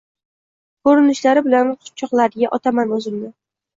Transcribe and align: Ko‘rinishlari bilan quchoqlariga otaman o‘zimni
Ko‘rinishlari 0.87 1.43
bilan 1.49 1.69
quchoqlariga 1.91 2.51
otaman 2.59 2.97
o‘zimni 2.99 3.35